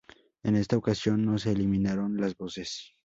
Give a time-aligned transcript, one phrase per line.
[0.41, 2.95] En esta ocasión, no se eliminaron las voces.